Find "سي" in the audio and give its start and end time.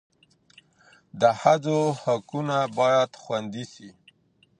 3.73-3.89